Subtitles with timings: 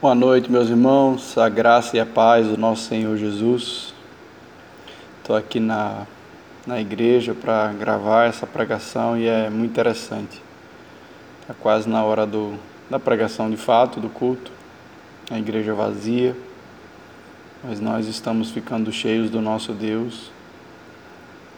[0.00, 3.92] Boa noite, meus irmãos, a graça e a paz do nosso Senhor Jesus.
[5.18, 6.06] Estou aqui na,
[6.64, 10.40] na igreja para gravar essa pregação e é muito interessante.
[11.40, 12.54] Está quase na hora do,
[12.88, 14.52] da pregação de fato, do culto,
[15.32, 16.36] a igreja vazia,
[17.64, 20.30] mas nós estamos ficando cheios do nosso Deus.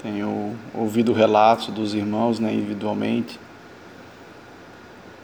[0.02, 3.38] Tenho ouvido relatos dos irmãos né, individualmente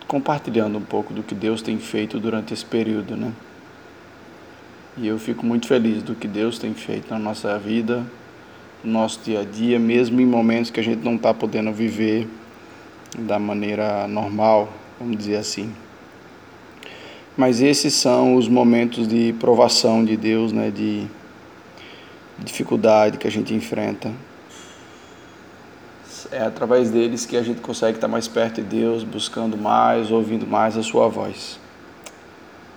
[0.06, 3.32] compartilhando um pouco do que Deus tem feito durante esse período, né?
[4.96, 8.06] E eu fico muito feliz do que Deus tem feito na nossa vida,
[8.82, 12.28] no nosso dia a dia, mesmo em momentos que a gente não está podendo viver
[13.18, 15.72] da maneira normal, vamos dizer assim.
[17.36, 20.70] Mas esses são os momentos de provação de Deus, né?
[20.70, 21.06] De
[22.38, 24.10] dificuldade que a gente enfrenta
[26.32, 30.46] é através deles que a gente consegue estar mais perto de Deus, buscando mais, ouvindo
[30.46, 31.58] mais a Sua voz.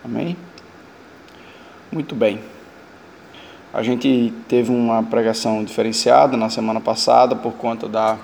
[0.03, 0.37] Amém?
[1.91, 2.39] Muito bem.
[3.73, 8.17] A gente teve uma pregação diferenciada na semana passada por conta da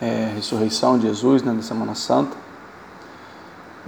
[0.00, 2.36] é, ressurreição de Jesus, né, na Semana Santa.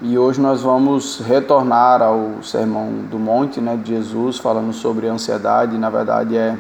[0.03, 5.77] E hoje nós vamos retornar ao Sermão do Monte né, de Jesus, falando sobre ansiedade.
[5.77, 6.57] Na verdade, é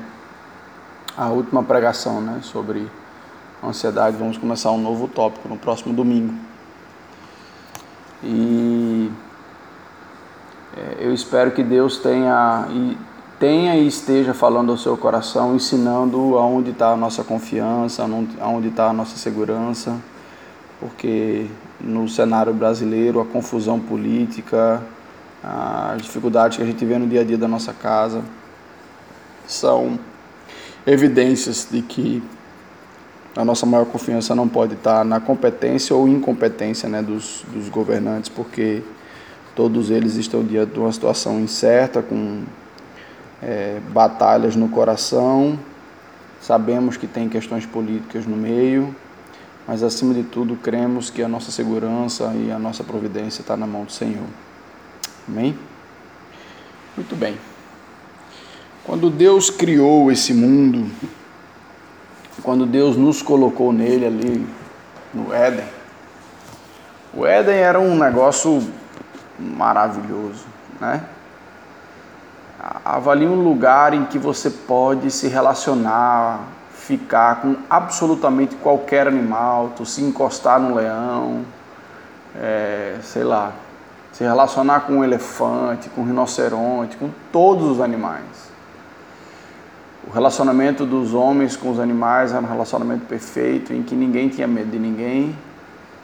[1.17, 2.91] a última pregação né, sobre
[3.63, 4.17] ansiedade.
[4.17, 6.35] Vamos começar um novo tópico no próximo domingo.
[8.23, 9.11] E
[10.77, 12.99] é, eu espero que Deus tenha e,
[13.39, 18.07] tenha e esteja falando ao seu coração, ensinando aonde está a nossa confiança,
[18.41, 19.97] aonde está a nossa segurança,
[20.81, 21.47] porque
[21.81, 24.83] no cenário brasileiro a confusão política,
[25.43, 28.23] as dificuldades que a gente vê no dia a dia da nossa casa
[29.47, 29.99] são
[30.87, 32.23] evidências de que
[33.37, 38.29] a nossa maior confiança não pode estar na competência ou incompetência né, dos, dos governantes,
[38.29, 38.83] porque
[39.57, 42.43] todos eles estão diante de uma situação incerta, com
[43.43, 45.59] é, batalhas no coração.
[46.41, 48.95] Sabemos que tem questões políticas no meio,
[49.67, 53.67] mas acima de tudo cremos que a nossa segurança e a nossa providência está na
[53.67, 54.27] mão do Senhor.
[55.27, 55.57] Amém?
[56.97, 57.54] Muito bem.
[58.85, 60.91] Quando Deus criou esse mundo,
[62.43, 64.47] quando Deus nos colocou nele ali
[65.13, 65.65] no Éden,
[67.15, 68.63] o Éden era um negócio
[69.39, 70.45] maravilhoso,
[70.79, 71.03] né?
[72.85, 76.41] Avalie um lugar em que você pode se relacionar,
[76.71, 81.43] ficar com absolutamente qualquer animal, tu se encostar no leão,
[82.37, 83.53] é, sei lá,
[84.13, 88.54] se relacionar com um elefante, com um rinoceronte, com todos os animais.
[90.07, 94.47] O relacionamento dos homens com os animais era um relacionamento perfeito, em que ninguém tinha
[94.47, 95.37] medo de ninguém.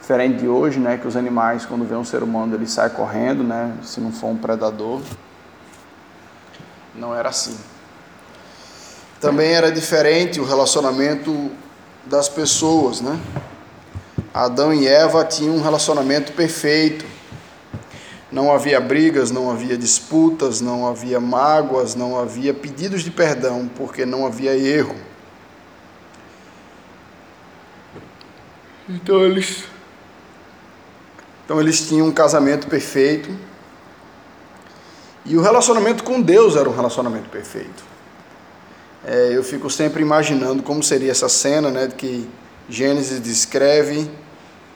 [0.01, 3.45] Diferente de hoje, né, que os animais, quando vê um ser humano, ele sai correndo,
[3.45, 5.01] né, se não for um predador.
[6.95, 7.57] Não era assim.
[9.21, 11.51] Também era diferente o relacionamento
[12.07, 13.21] das pessoas, né?
[14.33, 17.05] Adão e Eva tinham um relacionamento perfeito
[18.31, 24.07] não havia brigas, não havia disputas, não havia mágoas, não havia pedidos de perdão, porque
[24.07, 24.95] não havia erro.
[28.89, 29.65] Então eles,
[31.45, 33.31] então eles tinham um casamento perfeito.
[35.25, 37.85] E o relacionamento com Deus era um relacionamento perfeito.
[39.05, 42.29] É, eu fico sempre imaginando como seria essa cena, né, que
[42.69, 44.11] Gênesis descreve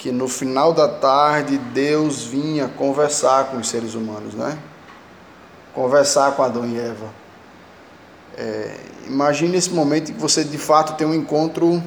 [0.04, 4.58] que no final da tarde Deus vinha conversar com os seres humanos, né?
[5.72, 7.06] Conversar com Adão e Eva.
[8.36, 8.76] É,
[9.06, 11.82] imagine esse momento que você de fato tem um encontro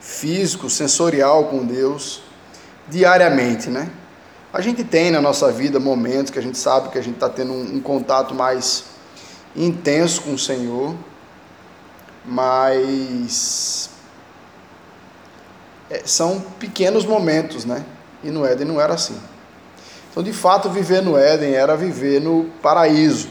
[0.00, 2.22] físico, sensorial com Deus
[2.88, 3.88] diariamente, né?
[4.52, 7.28] A gente tem na nossa vida momentos que a gente sabe que a gente está
[7.28, 8.82] tendo um, um contato mais
[9.54, 10.92] intenso com o Senhor,
[12.24, 13.93] mas
[16.04, 17.84] são pequenos momentos, né?
[18.22, 19.16] E no Éden não era assim.
[20.10, 23.28] Então, de fato, viver no Éden era viver no paraíso.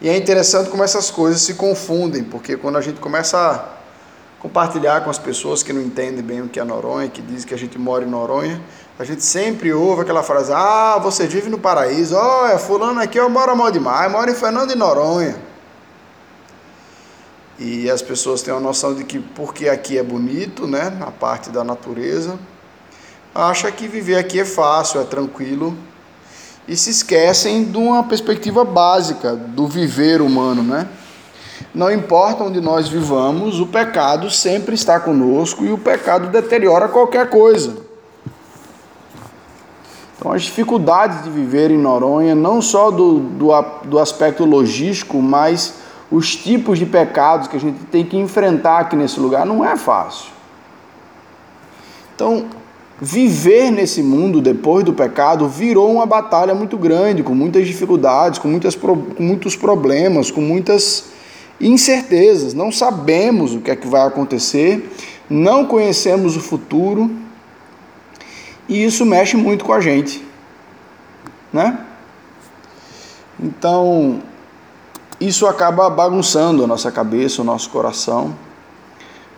[0.00, 3.78] E é interessante como essas coisas se confundem, porque quando a gente começa a
[4.40, 7.54] compartilhar com as pessoas que não entendem bem o que é Noronha, que dizem que
[7.54, 8.60] a gente mora em Noronha,
[8.98, 13.28] a gente sempre ouve aquela frase: Ah, você vive no paraíso, olha, fulano aqui eu
[13.28, 15.47] moro mal demais, moro em Fernando de Noronha.
[17.58, 21.50] E as pessoas têm a noção de que porque aqui é bonito, né, na parte
[21.50, 22.38] da natureza,
[23.34, 25.76] acha que viver aqui é fácil, é tranquilo,
[26.68, 30.86] e se esquecem de uma perspectiva básica do viver humano, né?
[31.74, 37.28] Não importa onde nós vivamos, o pecado sempre está conosco e o pecado deteriora qualquer
[37.28, 37.76] coisa.
[40.16, 43.50] Então, as dificuldades de viver em Noronha, não só do, do,
[43.84, 45.74] do aspecto logístico, mas
[46.10, 49.76] os tipos de pecados que a gente tem que enfrentar aqui nesse lugar, não é
[49.76, 50.30] fácil.
[52.14, 52.46] Então,
[53.00, 58.48] viver nesse mundo depois do pecado virou uma batalha muito grande, com muitas dificuldades, com,
[58.48, 61.04] muitas, com muitos problemas, com muitas
[61.60, 62.54] incertezas.
[62.54, 64.90] Não sabemos o que é que vai acontecer,
[65.28, 67.10] não conhecemos o futuro
[68.68, 70.24] e isso mexe muito com a gente,
[71.52, 71.78] né?
[73.40, 74.20] Então,
[75.20, 78.34] isso acaba bagunçando a nossa cabeça, o nosso coração,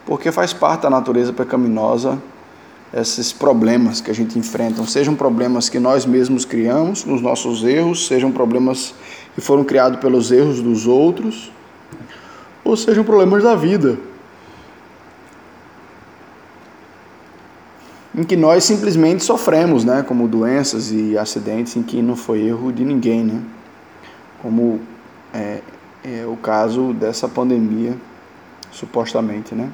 [0.05, 2.19] porque faz parte da natureza pecaminosa
[2.93, 8.07] esses problemas que a gente enfrenta, sejam problemas que nós mesmos criamos, nos nossos erros,
[8.07, 8.95] sejam problemas
[9.35, 11.53] que foram criados pelos erros dos outros,
[12.65, 13.97] ou sejam problemas da vida,
[18.13, 22.73] em que nós simplesmente sofremos, né, como doenças e acidentes em que não foi erro
[22.73, 23.41] de ninguém, né,
[24.43, 24.81] como
[25.33, 25.61] é,
[26.05, 27.97] é o caso dessa pandemia,
[28.71, 29.71] supostamente, né,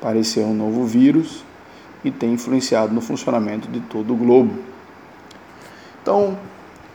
[0.00, 1.44] apareceu um novo vírus
[2.04, 4.54] e tem influenciado no funcionamento de todo o globo.
[6.02, 6.38] Então,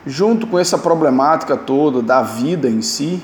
[0.06, 3.21] junto com essa problemática toda da vida em si,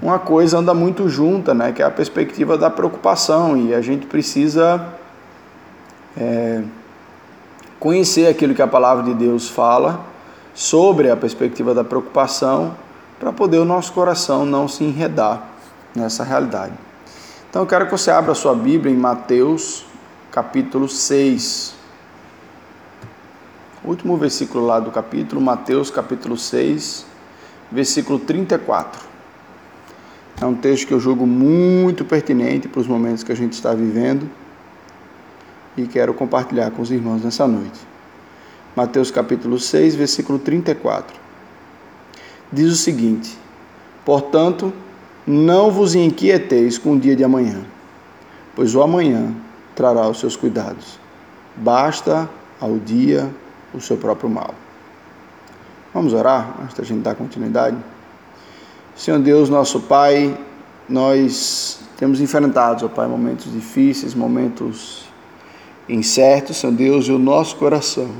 [0.00, 4.06] uma coisa anda muito junta, né, que é a perspectiva da preocupação e a gente
[4.06, 4.94] precisa
[6.16, 6.62] é,
[7.78, 10.00] conhecer aquilo que a palavra de Deus fala
[10.54, 12.74] sobre a perspectiva da preocupação
[13.20, 15.46] para poder o nosso coração não se enredar
[15.94, 16.72] nessa realidade.
[17.50, 19.84] Então eu quero que você abra a sua Bíblia em Mateus
[20.32, 21.74] capítulo 6.
[23.84, 27.04] O último versículo lá do capítulo, Mateus capítulo 6,
[27.70, 29.02] versículo 34.
[30.40, 33.74] É um texto que eu julgo muito pertinente para os momentos que a gente está
[33.74, 34.30] vivendo
[35.76, 37.80] e quero compartilhar com os irmãos nessa noite.
[38.74, 41.29] Mateus capítulo 6, versículo 34.
[42.52, 43.36] Diz o seguinte:
[44.04, 44.72] Portanto,
[45.26, 47.60] não vos inquieteis com o dia de amanhã,
[48.54, 49.32] pois o amanhã
[49.74, 50.98] trará os seus cuidados.
[51.56, 52.28] Basta
[52.60, 53.30] ao dia
[53.72, 54.54] o seu próprio mal.
[55.94, 57.76] Vamos orar antes da gente dar continuidade?
[58.96, 60.36] Senhor Deus, nosso Pai,
[60.88, 65.04] nós temos enfrentado, ó Pai, momentos difíceis, momentos
[65.88, 68.10] incertos, Senhor Deus, e o nosso coração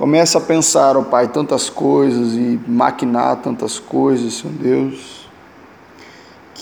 [0.00, 5.20] começa a pensar, ó Pai, tantas coisas e maquinar tantas coisas, Senhor Deus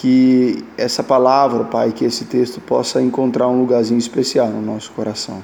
[0.01, 5.43] que essa palavra, Pai, que esse texto possa encontrar um lugarzinho especial no nosso coração.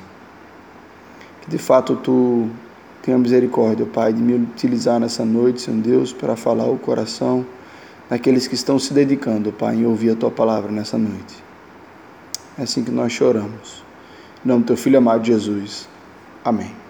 [1.43, 2.49] Que de fato tu
[3.02, 7.44] tenha misericórdia, Pai, de me utilizar nessa noite, Senhor Deus, para falar o coração
[8.08, 11.43] daqueles que estão se dedicando, Pai, em ouvir a tua palavra nessa noite.
[12.56, 13.82] É assim que nós choramos.
[14.44, 15.88] Em nome do teu filho amado Jesus.
[16.44, 16.83] Amém.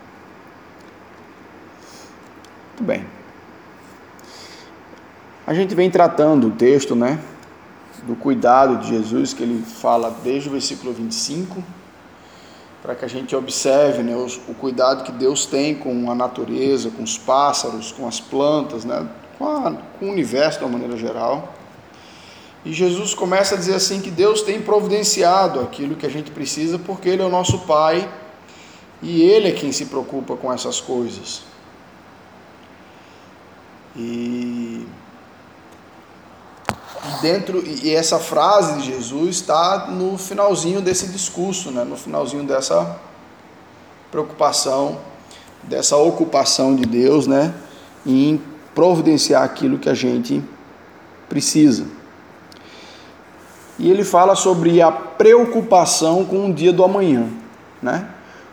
[2.74, 3.06] Muito bem.
[5.46, 7.20] A gente vem tratando o texto, né?
[8.06, 11.62] do cuidado de Jesus, que ele fala desde o versículo 25,
[12.82, 16.90] para que a gente observe né, o, o, cuidado que Deus tem com a natureza,
[16.90, 20.96] com os pássaros, com as plantas, né, com, a, com o universo de uma maneira
[20.98, 21.54] geral.
[22.62, 26.78] E Jesus começa a dizer assim que Deus tem providenciado aquilo que a gente precisa,
[26.78, 28.10] porque Ele é o nosso Pai
[29.02, 31.53] e Ele é quem se preocupa com essas coisas.
[33.96, 34.86] E
[37.20, 41.84] dentro e essa frase de Jesus está no finalzinho desse discurso, né?
[41.84, 42.98] no finalzinho dessa
[44.10, 44.98] preocupação,
[45.62, 47.54] dessa ocupação de Deus, né?
[48.06, 48.40] em
[48.74, 50.42] providenciar aquilo que a gente
[51.28, 51.86] precisa.
[53.78, 57.28] E ele fala sobre a preocupação com o dia do amanhã,
[57.82, 58.08] né?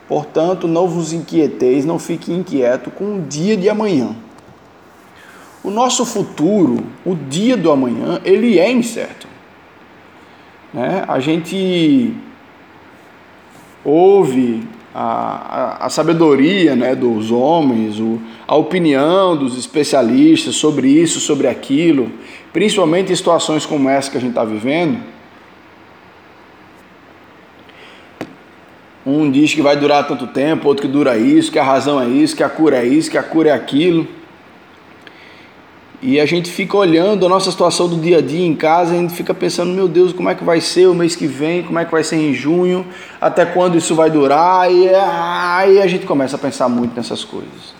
[0.07, 4.15] Portanto, não vos inquieteis, não fique inquieto com o dia de amanhã.
[5.63, 9.27] O nosso futuro, o dia do amanhã, ele é incerto.
[10.73, 11.03] Né?
[11.07, 12.13] A gente
[13.83, 14.63] ouve
[14.93, 21.47] a, a, a sabedoria né, dos homens, o, a opinião dos especialistas sobre isso, sobre
[21.47, 22.11] aquilo,
[22.51, 24.99] principalmente em situações como essa que a gente está vivendo.
[29.05, 32.07] Um diz que vai durar tanto tempo, outro que dura isso, que a razão é
[32.07, 34.07] isso, que a cura é isso, que a cura é aquilo.
[36.01, 38.97] E a gente fica olhando a nossa situação do dia a dia em casa, a
[38.97, 41.77] gente fica pensando, meu Deus, como é que vai ser o mês que vem, como
[41.77, 42.87] é que vai ser em junho,
[43.19, 47.75] até quando isso vai durar, e aí a gente começa a pensar muito nessas coisas.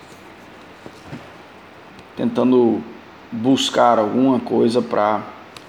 [2.16, 2.84] Tentando
[3.32, 5.22] buscar alguma coisa para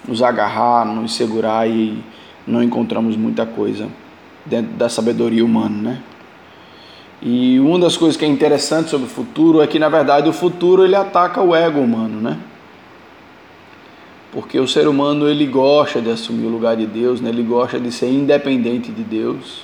[0.06, 2.04] nos agarrar, nos segurar e
[2.46, 3.88] não encontramos muita coisa
[4.44, 6.02] dentro da sabedoria humana, né?
[7.24, 10.32] E uma das coisas que é interessante sobre o futuro é que, na verdade, o
[10.32, 12.36] futuro ele ataca o ego humano, né?
[14.32, 17.28] Porque o ser humano ele gosta de assumir o lugar de Deus, né?
[17.28, 19.62] ele gosta de ser independente de Deus,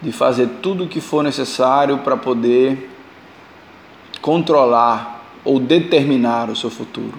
[0.00, 2.90] de fazer tudo o que for necessário para poder
[4.20, 7.18] controlar ou determinar o seu futuro.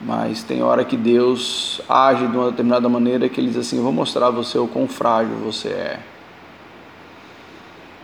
[0.00, 3.92] Mas tem hora que Deus age de uma determinada maneira que ele diz assim: Vou
[3.92, 6.13] mostrar a você o quão frágil você é.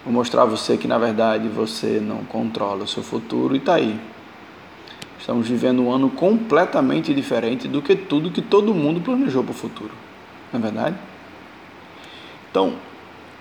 [0.05, 3.75] Vou mostrar a você que na verdade você não controla o seu futuro e está
[3.75, 3.99] aí.
[5.19, 9.55] Estamos vivendo um ano completamente diferente do que tudo que todo mundo planejou para o
[9.55, 9.93] futuro.
[10.51, 10.97] Não é verdade?
[12.51, 12.75] Então,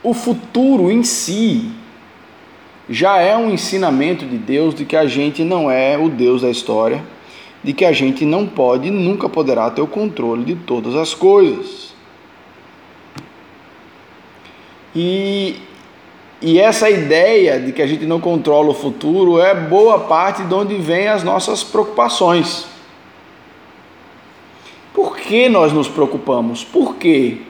[0.03, 1.71] o futuro em si
[2.89, 6.49] já é um ensinamento de Deus de que a gente não é o Deus da
[6.49, 7.03] história,
[7.63, 11.13] de que a gente não pode e nunca poderá ter o controle de todas as
[11.13, 11.93] coisas.
[14.95, 15.55] E,
[16.41, 20.53] e essa ideia de que a gente não controla o futuro é boa parte de
[20.53, 22.65] onde vem as nossas preocupações.
[24.93, 26.63] Por que nós nos preocupamos?
[26.63, 27.45] Por que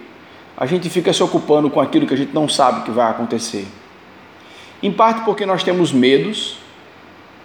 [0.58, 3.68] a gente fica se ocupando com aquilo que a gente não sabe que vai acontecer?
[4.82, 6.58] Em parte porque nós temos medos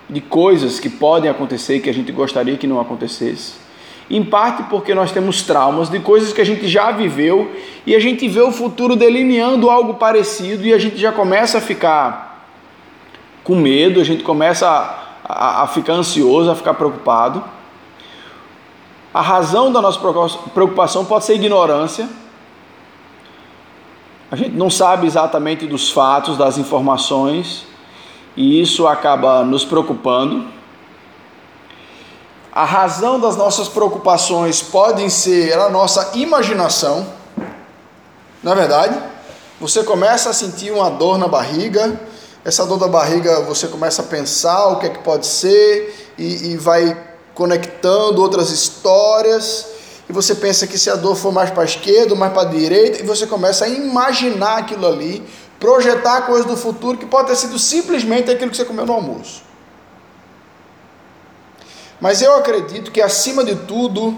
[0.08, 3.63] de coisas que podem acontecer que a gente gostaria que não acontecesse.
[4.10, 7.50] Em parte porque nós temos traumas de coisas que a gente já viveu
[7.86, 11.60] e a gente vê o futuro delineando algo parecido e a gente já começa a
[11.60, 12.46] ficar
[13.42, 17.42] com medo, a gente começa a, a, a ficar ansioso, a ficar preocupado.
[19.12, 19.98] A razão da nossa
[20.52, 22.08] preocupação pode ser ignorância
[24.34, 27.64] a gente não sabe exatamente dos fatos, das informações,
[28.36, 30.44] e isso acaba nos preocupando.
[32.54, 37.04] A razão das nossas preocupações pode ser a nossa imaginação.
[38.44, 38.96] Na é verdade,
[39.60, 42.00] você começa a sentir uma dor na barriga,
[42.44, 46.52] essa dor da barriga você começa a pensar o que é que pode ser e,
[46.52, 46.96] e vai
[47.34, 49.66] conectando outras histórias
[50.08, 52.52] e você pensa que se a dor for mais para a esquerda mais para a
[52.52, 55.26] direita, e você começa a imaginar aquilo ali,
[55.58, 59.42] projetar coisas do futuro que pode ter sido simplesmente aquilo que você comeu no almoço.
[62.04, 64.14] Mas eu acredito que acima de tudo,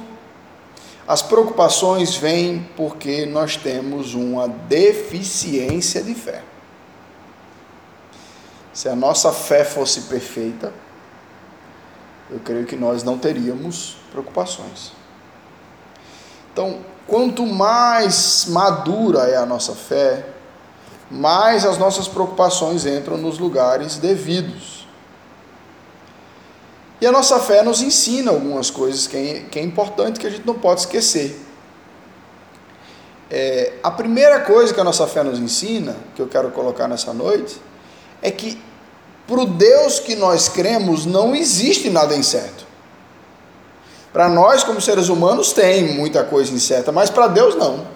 [1.06, 6.42] as preocupações vêm porque nós temos uma deficiência de fé.
[8.72, 10.72] Se a nossa fé fosse perfeita,
[12.28, 14.90] eu creio que nós não teríamos preocupações.
[16.52, 20.26] Então, quanto mais madura é a nossa fé,
[21.08, 24.75] mais as nossas preocupações entram nos lugares devidos.
[27.00, 30.30] E a nossa fé nos ensina algumas coisas que é, que é importante que a
[30.30, 31.38] gente não pode esquecer.
[33.30, 37.12] É, a primeira coisa que a nossa fé nos ensina, que eu quero colocar nessa
[37.12, 37.60] noite,
[38.22, 38.60] é que
[39.26, 42.64] para o Deus que nós cremos não existe nada incerto.
[44.12, 47.95] Para nós, como seres humanos, tem muita coisa incerta, mas para Deus não.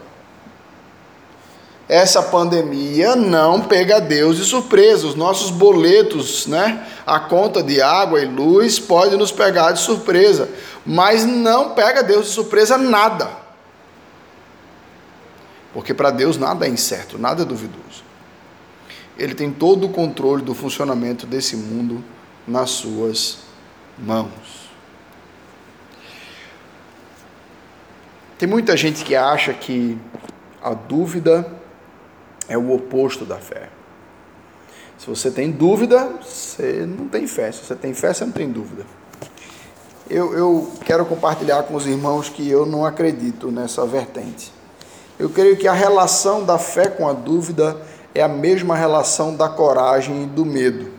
[1.91, 5.09] Essa pandemia não pega Deus de surpresa.
[5.09, 6.87] Os nossos boletos, né?
[7.05, 10.49] A conta de água e luz pode nos pegar de surpresa,
[10.87, 13.29] mas não pega Deus de surpresa nada.
[15.75, 18.05] Porque para Deus nada é incerto, nada é duvidoso.
[19.19, 22.05] Ele tem todo o controle do funcionamento desse mundo
[22.47, 23.39] nas suas
[23.99, 24.71] mãos.
[28.39, 29.99] Tem muita gente que acha que
[30.63, 31.59] a dúvida
[32.51, 33.71] é o oposto da fé.
[34.99, 37.51] Se você tem dúvida, você não tem fé.
[37.53, 38.85] Se você tem fé, você não tem dúvida.
[40.11, 44.53] Eu, eu quero compartilhar com os irmãos que eu não acredito nessa vertente.
[45.19, 47.81] Eu creio que a relação da fé com a dúvida
[48.15, 50.91] é a mesma relação da coragem e do medo.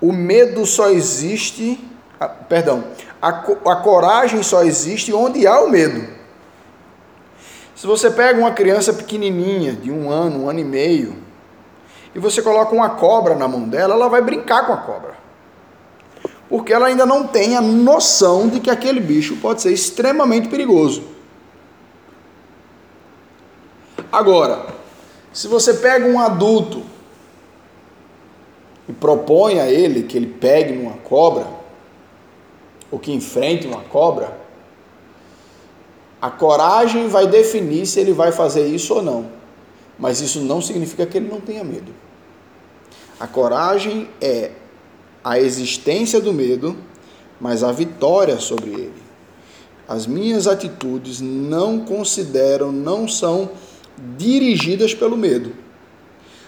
[0.00, 1.82] O medo só existe,
[2.20, 2.84] ah, perdão,
[3.20, 6.15] a, a coragem só existe onde há o medo.
[7.76, 11.14] Se você pega uma criança pequenininha, de um ano, um ano e meio,
[12.14, 15.14] e você coloca uma cobra na mão dela, ela vai brincar com a cobra.
[16.48, 21.02] Porque ela ainda não tem a noção de que aquele bicho pode ser extremamente perigoso.
[24.10, 24.66] Agora,
[25.30, 26.82] se você pega um adulto
[28.88, 31.46] e propõe a ele que ele pegue uma cobra,
[32.90, 34.45] ou que enfrente uma cobra,
[36.20, 39.30] a coragem vai definir se ele vai fazer isso ou não.
[39.98, 41.92] Mas isso não significa que ele não tenha medo.
[43.18, 44.50] A coragem é
[45.24, 46.76] a existência do medo,
[47.40, 49.02] mas a vitória sobre ele.
[49.88, 53.50] As minhas atitudes não consideram, não são
[54.16, 55.52] dirigidas pelo medo.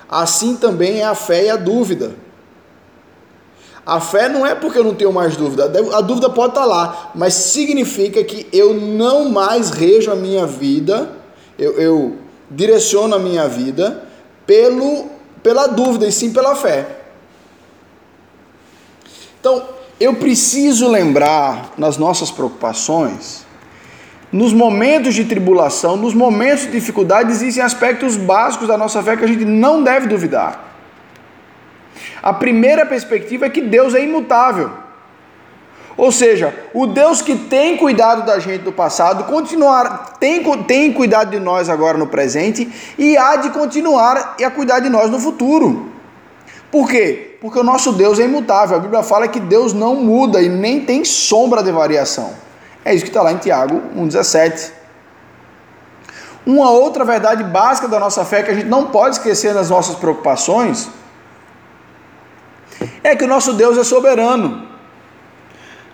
[0.09, 2.17] assim também é a fé e a dúvida.
[3.89, 5.65] A fé não é porque eu não tenho mais dúvida,
[5.95, 11.11] a dúvida pode estar lá, mas significa que eu não mais rejo a minha vida,
[11.59, 12.17] eu, eu
[12.51, 14.05] direciono a minha vida
[14.47, 15.07] pelo,
[15.43, 16.87] pela dúvida e sim pela fé.
[19.41, 19.65] Então,
[19.99, 23.47] eu preciso lembrar nas nossas preocupações,
[24.31, 29.25] nos momentos de tribulação, nos momentos de dificuldade, existem aspectos básicos da nossa fé que
[29.25, 30.68] a gente não deve duvidar.
[32.23, 34.71] A primeira perspectiva é que Deus é imutável.
[35.99, 41.31] Ou seja, o Deus que tem cuidado da gente no passado, continuar, tem, tem cuidado
[41.31, 45.91] de nós agora no presente e há de continuar a cuidar de nós no futuro.
[46.71, 47.37] Por quê?
[47.41, 48.77] Porque o nosso Deus é imutável.
[48.77, 52.33] A Bíblia fala que Deus não muda e nem tem sombra de variação.
[52.85, 54.71] É isso que está lá em Tiago 1,17.
[56.47, 59.97] Uma outra verdade básica da nossa fé que a gente não pode esquecer nas nossas
[59.97, 60.89] preocupações
[63.03, 64.67] é que o nosso Deus é soberano.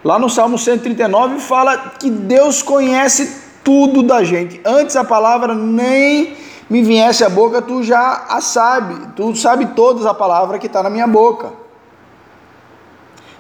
[0.03, 4.61] Lá no Salmo 139 fala que Deus conhece tudo da gente.
[4.65, 6.37] Antes a palavra nem
[6.69, 9.09] me viesse à boca, tu já a sabe.
[9.17, 11.53] Tu sabe todas a palavra que está na minha boca.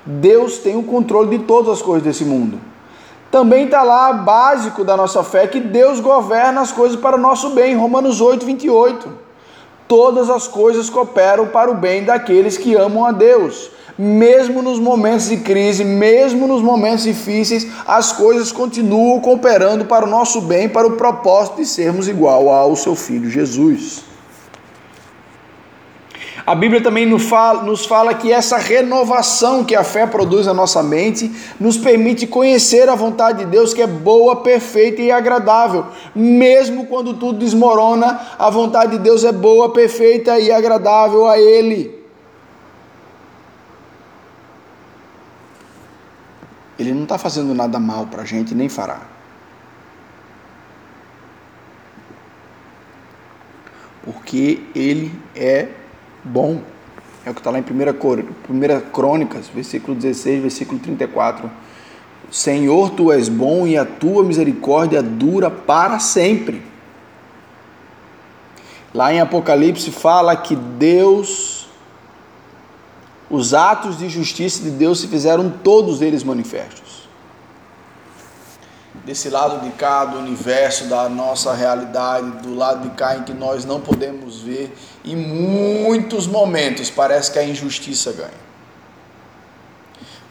[0.06, 2.58] Deus tem o controle de todas as coisas desse mundo.
[3.30, 7.50] Também está lá básico da nossa fé que Deus governa as coisas para o nosso
[7.50, 7.76] bem.
[7.76, 9.23] Romanos 8, 28
[9.88, 13.70] todas as coisas cooperam para o bem daqueles que amam a Deus.
[13.96, 20.10] Mesmo nos momentos de crise, mesmo nos momentos difíceis, as coisas continuam cooperando para o
[20.10, 24.13] nosso bem, para o propósito de sermos igual ao seu filho Jesus.
[26.46, 27.24] A Bíblia também nos
[27.86, 32.94] fala, que essa renovação que a fé produz na nossa mente nos permite conhecer a
[32.94, 35.86] vontade de Deus que é boa, perfeita e agradável.
[36.14, 42.04] Mesmo quando tudo desmorona, a vontade de Deus é boa, perfeita e agradável a Ele.
[46.78, 49.00] Ele não está fazendo nada mal para a gente, nem fará.
[54.02, 55.68] Porque Ele é
[56.24, 56.60] bom.
[57.24, 61.50] É o que está lá em 1 Crônicas, versículo 16, versículo 34.
[62.30, 66.62] Senhor, tu és bom e a tua misericórdia dura para sempre.
[68.92, 71.68] Lá em Apocalipse fala que Deus,
[73.28, 76.93] os atos de justiça de Deus se fizeram todos eles manifestos
[79.04, 83.34] desse lado de cá do universo, da nossa realidade, do lado de cá em que
[83.34, 88.44] nós não podemos ver, em muitos momentos parece que a injustiça ganha.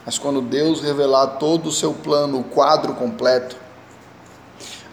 [0.05, 3.55] Mas quando Deus revelar todo o seu plano, o quadro completo,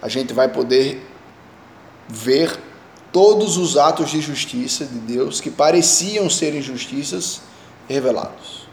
[0.01, 1.05] a gente vai poder
[2.07, 2.57] ver
[3.11, 7.41] todos os atos de justiça de Deus que pareciam ser injustiças
[7.89, 8.67] revelados.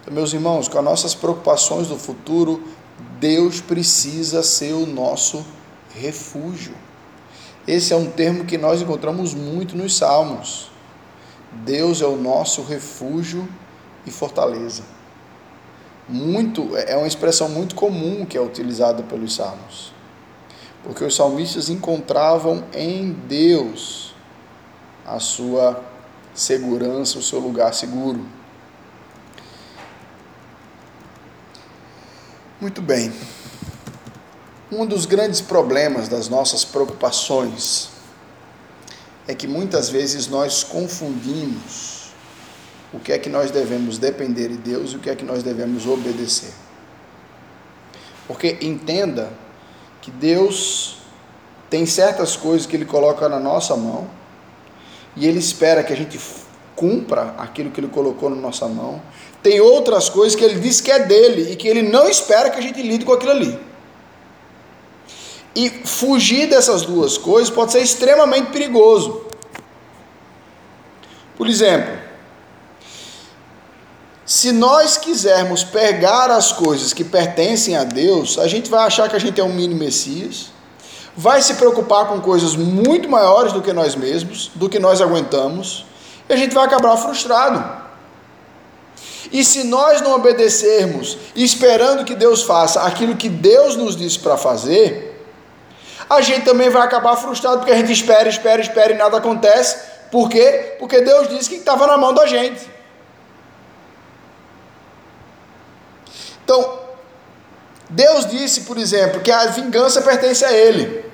[0.00, 2.62] Então, meus irmãos, com as nossas preocupações do futuro,
[3.20, 5.44] Deus precisa ser o nosso
[5.94, 6.74] refúgio.
[7.68, 10.70] Esse é um termo que nós encontramos muito nos Salmos.
[11.52, 13.46] Deus é o nosso refúgio
[14.06, 14.82] e fortaleza.
[16.08, 19.92] Muito é uma expressão muito comum que é utilizada pelos salmos.
[20.82, 24.14] Porque os salmistas encontravam em Deus
[25.06, 25.80] a sua
[26.34, 28.24] segurança, o seu lugar seguro.
[32.60, 33.10] Muito bem.
[34.70, 37.88] Um dos grandes problemas das nossas preocupações
[39.26, 42.10] é que muitas vezes nós confundimos
[42.92, 45.42] o que é que nós devemos depender de Deus e o que é que nós
[45.42, 46.52] devemos obedecer.
[48.26, 49.32] Porque entenda
[50.02, 50.98] que Deus
[51.70, 54.06] tem certas coisas que Ele coloca na nossa mão
[55.16, 56.20] e Ele espera que a gente
[56.80, 59.00] cumpra aquilo que Ele colocou na nossa mão
[59.42, 62.58] tem outras coisas que ele diz que é dele e que ele não espera que
[62.58, 63.58] a gente lide com aquilo ali.
[65.54, 69.22] E fugir dessas duas coisas pode ser extremamente perigoso.
[71.36, 71.98] Por exemplo,
[74.26, 79.16] se nós quisermos pegar as coisas que pertencem a Deus, a gente vai achar que
[79.16, 80.52] a gente é um mini Messias,
[81.16, 85.86] vai se preocupar com coisas muito maiores do que nós mesmos, do que nós aguentamos,
[86.32, 87.80] a gente vai acabar frustrado.
[89.32, 94.36] E se nós não obedecermos, esperando que Deus faça aquilo que Deus nos disse para
[94.36, 95.10] fazer,
[96.08, 99.78] a gente também vai acabar frustrado porque a gente espera, espera, espera e nada acontece.
[100.10, 100.74] Por quê?
[100.78, 102.68] Porque Deus disse que estava na mão da gente.
[106.42, 106.80] Então,
[107.88, 111.04] Deus disse, por exemplo, que a vingança pertence a Ele.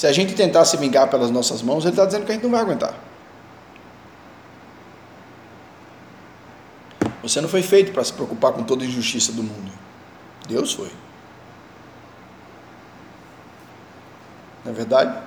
[0.00, 2.44] Se a gente tentar se vingar pelas nossas mãos, ele está dizendo que a gente
[2.44, 2.94] não vai aguentar.
[7.22, 9.70] Você não foi feito para se preocupar com toda a injustiça do mundo.
[10.48, 10.90] Deus foi.
[14.64, 15.22] Não é verdade?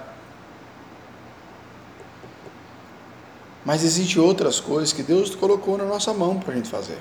[3.63, 6.97] Mas existem outras coisas que Deus colocou na nossa mão para a gente fazer.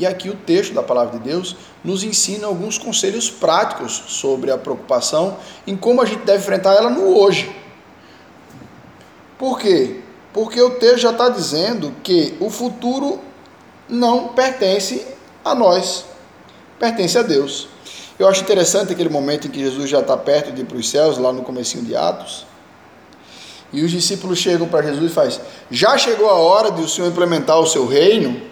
[0.00, 4.56] E aqui o texto da palavra de Deus nos ensina alguns conselhos práticos sobre a
[4.56, 5.36] preocupação
[5.66, 7.54] em como a gente deve enfrentar ela no hoje.
[9.38, 10.00] Por quê?
[10.32, 13.20] Porque o texto já está dizendo que o futuro
[13.90, 15.06] não pertence
[15.44, 16.06] a nós,
[16.78, 17.68] pertence a Deus.
[18.18, 20.88] Eu acho interessante aquele momento em que Jesus já está perto de ir para os
[20.88, 22.46] céus, lá no comecinho de Atos,
[23.70, 27.08] e os discípulos chegam para Jesus e fazem, já chegou a hora de o Senhor
[27.08, 28.48] implementar o seu reino?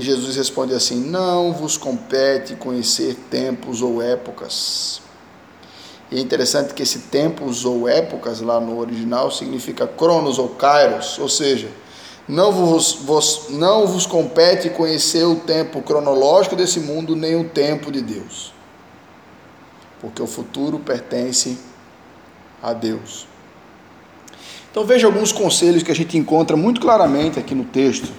[0.00, 5.02] E Jesus responde assim: Não vos compete conhecer tempos ou épocas.
[6.10, 11.18] E é interessante que esse tempos ou épocas lá no original significa cronos ou kairos,
[11.18, 11.68] ou seja,
[12.26, 17.92] não vos, vos, não vos compete conhecer o tempo cronológico desse mundo, nem o tempo
[17.92, 18.54] de Deus.
[20.00, 21.58] Porque o futuro pertence
[22.62, 23.28] a Deus.
[24.70, 28.10] Então veja alguns conselhos que a gente encontra muito claramente aqui no texto.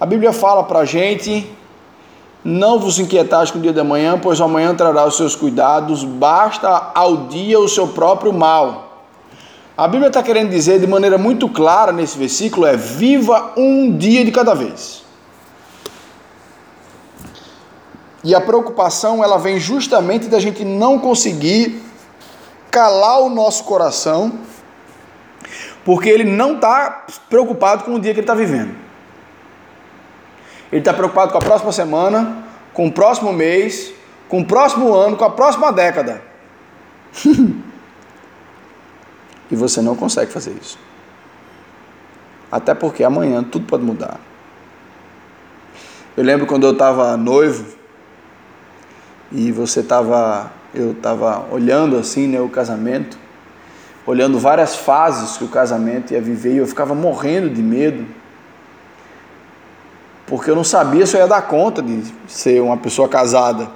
[0.00, 1.46] A Bíblia fala para a gente:
[2.42, 6.90] não vos inquietais com o dia da manhã, pois amanhã trará os seus cuidados, basta
[6.94, 9.04] ao dia o seu próprio mal.
[9.76, 14.24] A Bíblia está querendo dizer de maneira muito clara nesse versículo: é viva um dia
[14.24, 15.04] de cada vez.
[18.24, 21.82] E a preocupação ela vem justamente da gente não conseguir
[22.70, 24.32] calar o nosso coração,
[25.84, 28.89] porque ele não está preocupado com o dia que ele está vivendo.
[30.70, 33.92] Ele está preocupado com a próxima semana, com o próximo mês,
[34.28, 36.22] com o próximo ano, com a próxima década.
[39.50, 40.78] E você não consegue fazer isso.
[42.52, 44.20] Até porque amanhã tudo pode mudar.
[46.16, 47.64] Eu lembro quando eu estava noivo
[49.32, 53.18] e você estava, eu estava olhando assim, né, o casamento,
[54.06, 58.06] olhando várias fases que o casamento ia viver e eu ficava morrendo de medo,
[60.30, 63.68] porque eu não sabia se eu ia dar conta de ser uma pessoa casada,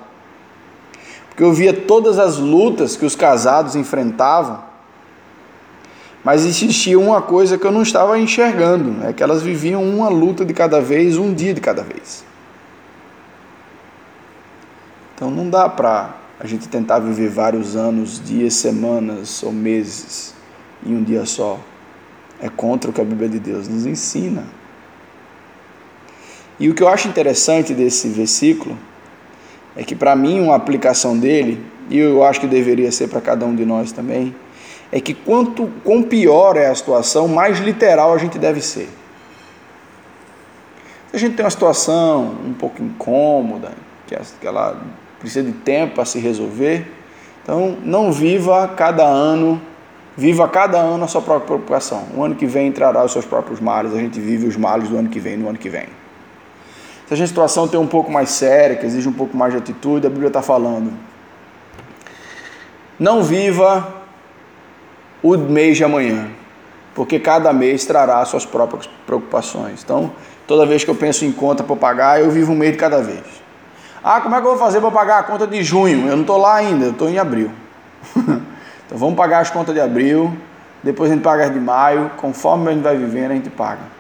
[1.29, 4.73] porque eu via todas as lutas que os casados enfrentavam
[6.25, 10.43] mas existia uma coisa que eu não estava enxergando, é que elas viviam uma luta
[10.43, 12.25] de cada vez, um dia de cada vez.
[15.15, 20.35] Então não dá para a gente tentar viver vários anos, dias, semanas ou meses
[20.85, 21.61] em um dia só.
[22.41, 24.45] É contra o que a Bíblia de Deus nos ensina.
[26.59, 28.79] E o que eu acho interessante desse versículo
[29.77, 33.45] é que para mim uma aplicação dele, e eu acho que deveria ser para cada
[33.45, 34.35] um de nós também,
[34.93, 38.89] é que quanto quão pior é a situação, mais literal a gente deve ser.
[41.11, 43.73] Se a gente tem uma situação um pouco incômoda,
[44.07, 44.81] que ela
[45.19, 46.87] precisa de tempo para se resolver,
[47.43, 49.61] então não viva cada ano,
[50.17, 52.05] viva cada ano a sua própria preocupação.
[52.17, 54.97] O ano que vem entrará os seus próprios males, a gente vive os males do
[54.97, 55.87] ano que vem no ano que vem.
[57.07, 60.07] Se a situação tem um pouco mais séria, que exige um pouco mais de atitude,
[60.07, 60.93] a Bíblia está falando.
[62.99, 63.93] Não viva
[65.23, 66.29] o mês de amanhã,
[66.95, 69.83] porque cada mês trará suas próprias preocupações.
[69.83, 70.13] Então,
[70.47, 73.03] toda vez que eu penso em conta para pagar, eu vivo um mês de cada
[73.03, 73.25] vez.
[74.03, 76.07] Ah, como é que eu vou fazer para pagar a conta de junho?
[76.07, 77.51] Eu não estou lá ainda, eu estou em abril.
[78.17, 80.37] então vamos pagar as contas de abril,
[80.83, 83.94] depois a gente paga as de maio, conforme a gente vai vivendo, a gente paga.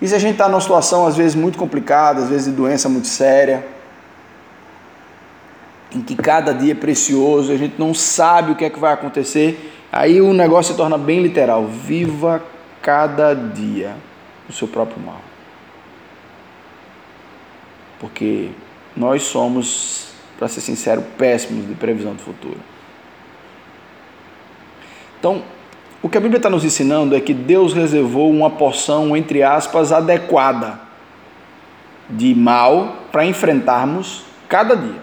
[0.00, 2.88] E se a gente está numa situação às vezes muito complicada, às vezes de doença
[2.88, 3.66] muito séria,
[5.92, 8.92] em que cada dia é precioso, a gente não sabe o que é que vai
[8.92, 11.66] acontecer, Aí o negócio se torna bem literal.
[11.66, 12.42] Viva
[12.80, 13.96] cada dia
[14.48, 15.20] o seu próprio mal.
[17.98, 18.50] Porque
[18.96, 22.60] nós somos, para ser sincero, péssimos de previsão do futuro.
[25.18, 25.42] Então,
[26.02, 29.92] o que a Bíblia está nos ensinando é que Deus reservou uma porção, entre aspas,
[29.92, 30.80] adequada
[32.08, 35.00] de mal para enfrentarmos cada dia.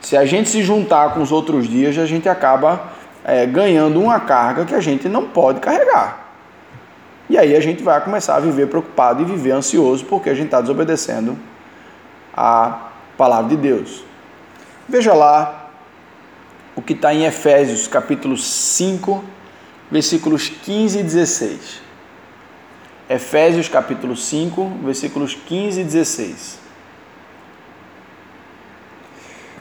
[0.00, 2.88] Se a gente se juntar com os outros dias, a gente acaba
[3.24, 6.22] é, ganhando uma carga que a gente não pode carregar.
[7.30, 10.46] E aí a gente vai começar a viver preocupado e viver ansioso porque a gente
[10.46, 11.38] está desobedecendo
[12.36, 14.04] a palavra de Deus.
[14.88, 15.61] Veja lá
[16.74, 19.22] o que está em Efésios capítulo 5,
[19.90, 21.82] versículos 15 e 16.
[23.10, 26.62] Efésios capítulo 5, versículos 15 e 16.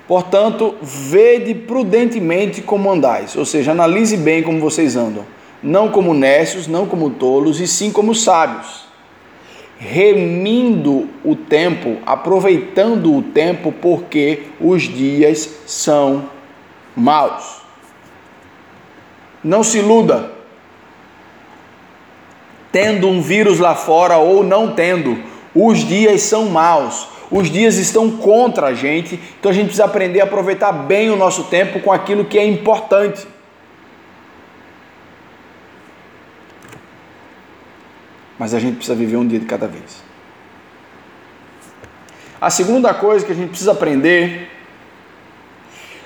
[0.08, 5.26] Portanto, vede prudentemente como andais, ou seja, analise bem como vocês andam,
[5.62, 8.86] não como nécios, não como tolos, e sim como sábios,
[9.78, 16.30] remindo o tempo, aproveitando o tempo, porque os dias são
[16.96, 17.62] maus.
[19.44, 20.32] Não se iluda,
[22.72, 25.22] tendo um vírus lá fora ou não tendo,
[25.54, 30.20] os dias são maus os dias estão contra a gente, então a gente precisa aprender
[30.20, 33.26] a aproveitar bem o nosso tempo com aquilo que é importante.
[38.38, 40.04] Mas a gente precisa viver um dia de cada vez.
[42.42, 44.50] A segunda coisa que a gente precisa aprender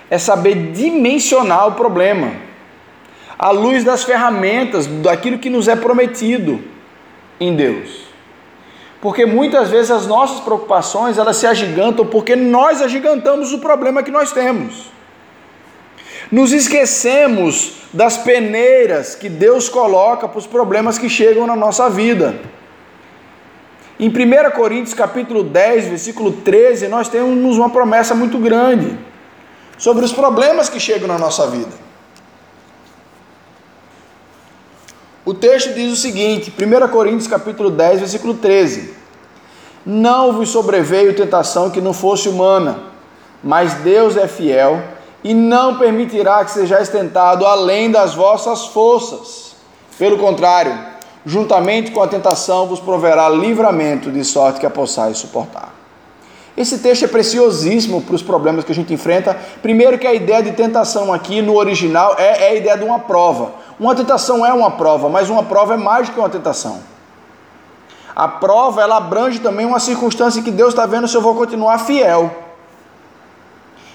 [0.10, 2.32] é saber dimensionar o problema,
[3.38, 6.62] à luz das ferramentas, daquilo que nos é prometido
[7.39, 8.06] em Deus.
[9.02, 14.12] Porque muitas vezes as nossas preocupações elas se agigantam porque nós agigantamos o problema que
[14.12, 14.91] nós temos.
[16.32, 22.36] Nos esquecemos das peneiras que Deus coloca para os problemas que chegam na nossa vida.
[24.00, 28.98] Em 1 Coríntios capítulo 10, versículo 13, nós temos uma promessa muito grande
[29.78, 31.86] sobre os problemas que chegam na nossa vida.
[35.26, 38.94] O texto diz o seguinte, 1 Coríntios capítulo 10, versículo 13:
[39.86, 42.80] Não vos sobreveio tentação que não fosse humana,
[43.44, 44.82] mas Deus é fiel
[45.24, 49.56] e não permitirá que sejais tentado além das vossas forças.
[49.98, 50.78] Pelo contrário,
[51.26, 55.75] juntamente com a tentação vos proverá livramento, de sorte que a possais suportar.
[56.58, 59.38] Esse texto é preciosíssimo para os problemas que a gente enfrenta.
[59.62, 63.00] Primeiro que a ideia de tentação aqui no original é, é a ideia de uma
[63.00, 63.52] prova.
[63.78, 66.82] Uma tentação é uma prova, mas uma prova é mais do que uma tentação.
[68.15, 71.80] A prova ela abrange também uma circunstância que Deus está vendo se eu vou continuar
[71.80, 72.34] fiel.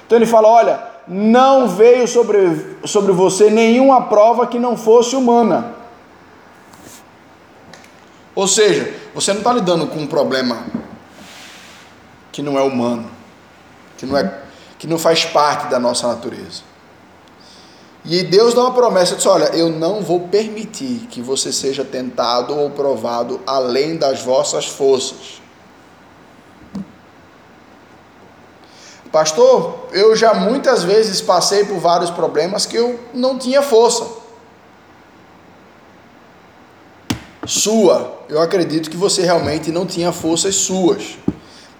[0.04, 5.76] Então ele fala: olha, não veio sobre, sobre você nenhuma prova que não fosse humana.
[8.34, 10.58] Ou seja, você não está lidando com um problema
[12.32, 13.10] que não é humano,
[13.96, 14.42] que não, é,
[14.78, 16.62] que não faz parte da nossa natureza.
[18.04, 22.56] E Deus dá uma promessa, diz: Olha, eu não vou permitir que você seja tentado
[22.56, 25.40] ou provado além das vossas forças.
[29.12, 34.06] Pastor, eu já muitas vezes passei por vários problemas que eu não tinha força.
[37.44, 41.18] Sua, eu acredito que você realmente não tinha forças suas.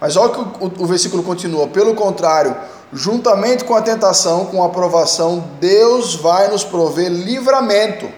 [0.01, 2.57] Mas olha que o, o, o versículo continua: pelo contrário,
[2.91, 8.09] juntamente com a tentação, com a aprovação, Deus vai nos prover livramento.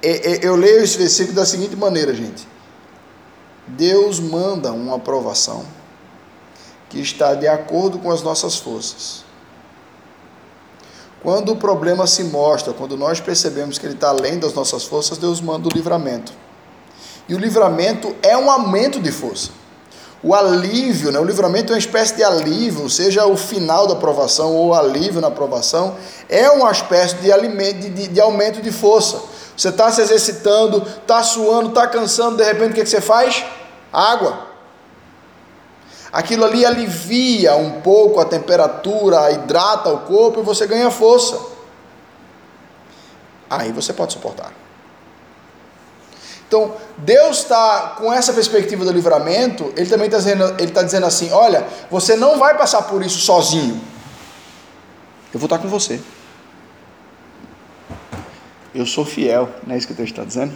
[0.00, 2.46] Eu leio esse versículo da seguinte maneira, gente.
[3.66, 5.64] Deus manda uma aprovação
[6.88, 9.24] que está de acordo com as nossas forças.
[11.20, 15.18] Quando o problema se mostra, quando nós percebemos que ele está além das nossas forças,
[15.18, 16.32] Deus manda o livramento.
[17.28, 19.57] E o livramento é um aumento de força
[20.22, 21.18] o alívio, né?
[21.18, 25.20] o livramento é uma espécie de alívio, seja o final da aprovação ou o alívio
[25.20, 25.96] na aprovação,
[26.28, 29.20] é uma espécie de, alimento, de, de aumento de força.
[29.56, 33.44] Você está se exercitando, está suando, está cansando, de repente o que, que você faz?
[33.92, 34.48] Água.
[36.12, 41.38] Aquilo ali alivia um pouco a temperatura, hidrata o corpo e você ganha força.
[43.48, 44.52] Aí você pode suportar.
[46.48, 51.30] Então, Deus está com essa perspectiva do livramento, Ele também está dizendo, tá dizendo assim:
[51.30, 53.78] olha, você não vai passar por isso sozinho.
[55.32, 56.00] Eu vou estar com você.
[58.74, 60.54] Eu sou fiel, não é isso que texto está dizendo?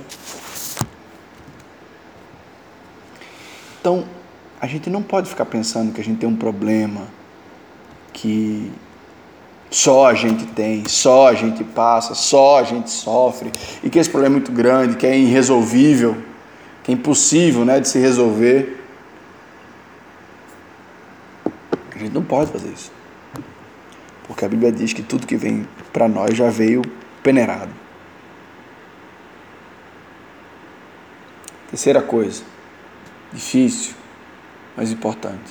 [3.78, 4.06] Então,
[4.58, 7.06] a gente não pode ficar pensando que a gente tem um problema,
[8.14, 8.72] que
[9.72, 13.50] só a gente tem, só a gente passa, só a gente sofre,
[13.82, 16.14] e que esse problema é muito grande, que é irresolvível,
[16.84, 18.78] que é impossível né, de se resolver.
[21.94, 22.92] A gente não pode fazer isso.
[24.26, 26.82] Porque a Bíblia diz que tudo que vem para nós já veio
[27.22, 27.72] peneirado.
[31.70, 32.42] Terceira coisa,
[33.32, 33.94] difícil,
[34.76, 35.50] mas importante.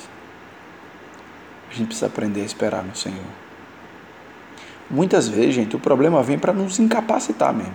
[1.68, 3.41] A gente precisa aprender a esperar no Senhor.
[4.90, 7.74] Muitas vezes, gente, o problema vem para nos incapacitar mesmo.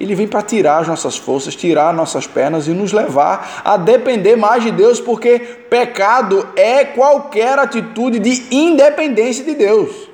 [0.00, 4.34] Ele vem para tirar as nossas forças, tirar nossas pernas e nos levar a depender
[4.34, 10.08] mais de Deus, porque pecado é qualquer atitude de independência de Deus.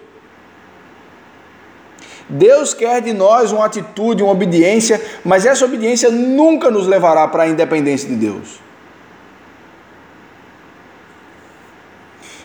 [2.29, 7.45] Deus quer de nós uma atitude, uma obediência, mas essa obediência nunca nos levará para
[7.45, 8.66] a independência de Deus.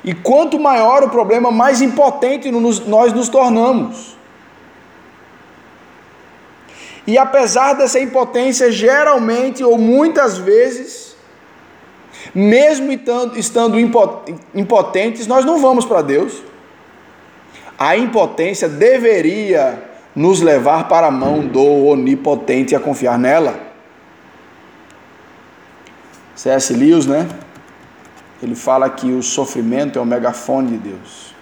[0.03, 4.17] E quanto maior o problema, mais impotente nós nos tornamos.
[7.05, 11.15] E apesar dessa impotência, geralmente ou muitas vezes,
[12.33, 12.91] mesmo
[13.35, 13.79] estando
[14.53, 16.41] impotentes, nós não vamos para Deus.
[17.77, 19.83] A impotência deveria
[20.15, 23.59] nos levar para a mão do onipotente e a confiar nela.
[26.35, 26.73] C.S.
[26.73, 27.27] Lewis, né?
[28.41, 31.35] Ele fala que o sofrimento é o megafone de Deus.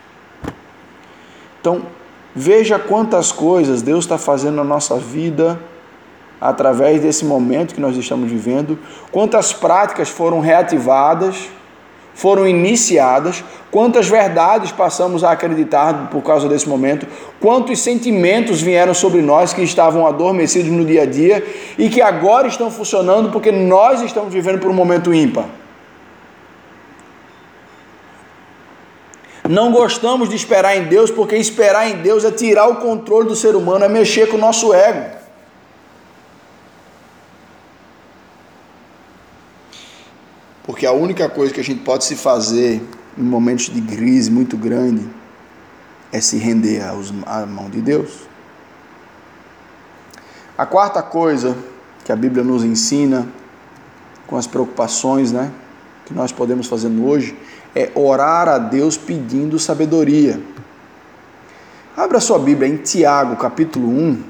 [1.60, 1.84] Então,
[2.36, 5.60] veja quantas coisas Deus está fazendo na nossa vida
[6.40, 8.80] através desse momento que nós estamos vivendo,
[9.12, 11.50] quantas práticas foram reativadas
[12.20, 17.08] foram iniciadas, quantas verdades passamos a acreditar por causa desse momento,
[17.40, 21.42] quantos sentimentos vieram sobre nós que estavam adormecidos no dia a dia
[21.78, 25.46] e que agora estão funcionando porque nós estamos vivendo por um momento ímpar.
[29.50, 33.36] Não gostamos de esperar em Deus porque esperar em Deus é tirar o controle do
[33.36, 35.18] ser humano, é mexer com o nosso ego.
[40.62, 42.80] Porque a única coisa que a gente pode se fazer
[43.18, 45.10] em momentos de crise muito grande
[46.12, 46.84] é se render
[47.26, 48.28] à mão de Deus.
[50.56, 51.58] A quarta coisa
[52.06, 53.28] que a Bíblia nos ensina
[54.28, 55.52] com as preocupações, né,
[56.06, 57.36] que nós podemos fazer hoje
[57.76, 60.40] é orar a Deus pedindo sabedoria.
[61.96, 64.24] Abra sua Bíblia em Tiago, capítulo 1,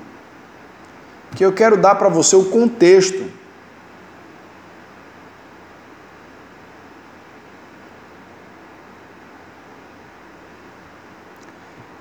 [1.36, 3.40] que eu quero dar para você o contexto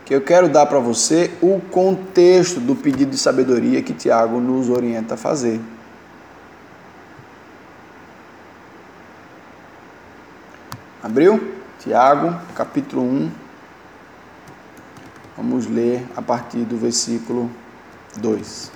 [0.09, 4.70] que eu quero dar para você o contexto do pedido de sabedoria que Tiago nos
[4.70, 5.61] orienta a fazer.
[11.00, 11.54] Abriu?
[11.78, 13.30] Tiago, capítulo 1.
[15.37, 17.48] Vamos ler a partir do versículo
[18.16, 18.72] 2.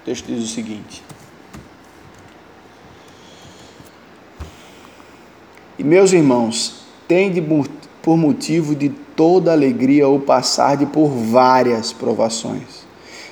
[0.00, 1.04] O texto diz o seguinte:
[5.78, 7.44] E meus irmãos, tende
[8.02, 12.86] por motivo de toda alegria ou passar de por várias provações,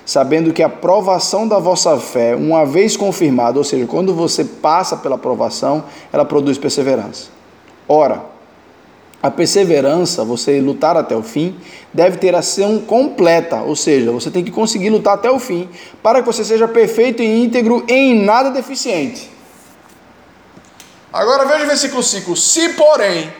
[0.04, 4.94] sabendo que a provação da vossa fé, uma vez confirmada, ou seja, quando você passa
[4.94, 7.40] pela provação, ela produz perseverança.
[7.88, 8.24] Ora,
[9.22, 11.56] a perseverança, você lutar até o fim,
[11.92, 15.68] deve ter ação completa, ou seja, você tem que conseguir lutar até o fim,
[16.02, 19.30] para que você seja perfeito e íntegro em nada deficiente.
[21.12, 23.32] Agora veja o versículo 5: Se porém,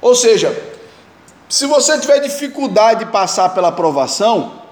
[0.00, 0.56] ou seja,
[1.48, 4.62] se você tiver dificuldade de passar pela aprovação,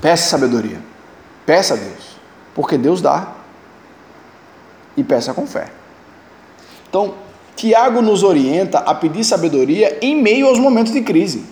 [0.00, 0.80] peça sabedoria.
[1.44, 2.16] Peça a Deus.
[2.54, 3.39] Porque Deus dá.
[4.96, 5.70] E peça com fé.
[6.88, 7.14] Então,
[7.56, 11.44] Tiago nos orienta a pedir sabedoria em meio aos momentos de crise.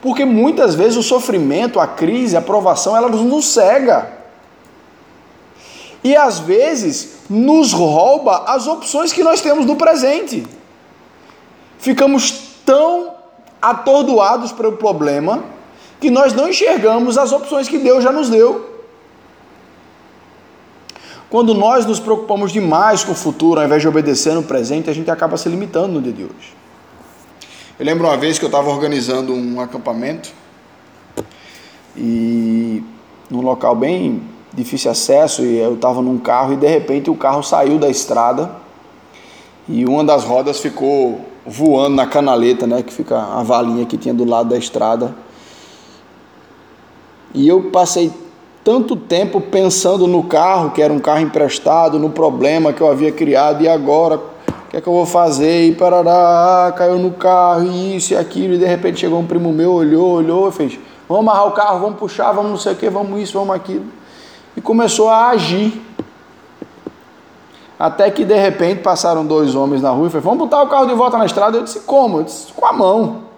[0.00, 4.20] Porque muitas vezes o sofrimento, a crise, a provação, ela nos cega
[6.02, 10.46] e às vezes nos rouba as opções que nós temos no presente.
[11.78, 13.14] Ficamos tão
[13.60, 15.44] atordoados pelo problema
[16.00, 18.79] que nós não enxergamos as opções que Deus já nos deu.
[21.30, 24.92] Quando nós nos preocupamos demais com o futuro, ao invés de obedecer no presente, a
[24.92, 26.56] gente acaba se limitando no dia de hoje.
[27.78, 30.32] Eu lembro uma vez que eu estava organizando um acampamento
[31.96, 32.82] e
[33.30, 37.44] num local bem difícil acesso e eu estava num carro e de repente o carro
[37.44, 38.50] saiu da estrada
[39.68, 44.12] e uma das rodas ficou voando na canaleta, né, que fica a valinha que tinha
[44.12, 45.14] do lado da estrada.
[47.32, 48.10] E eu passei
[48.64, 53.10] tanto tempo pensando no carro, que era um carro emprestado, no problema que eu havia
[53.10, 55.66] criado e agora o que é que eu vou fazer?
[55.66, 59.52] E parará, caiu no carro, e isso e aquilo, e de repente chegou um primo
[59.52, 62.76] meu, olhou, olhou e fez: Vamos amarrar o carro, vamos puxar, vamos não sei o
[62.76, 64.00] que, vamos isso, vamos aquilo
[64.56, 65.80] e começou a agir.
[67.78, 70.86] Até que de repente passaram dois homens na rua e falaram: Vamos botar o carro
[70.86, 71.56] de volta na estrada.
[71.56, 72.18] Eu disse: Como?
[72.18, 73.29] Eu disse: Com a mão.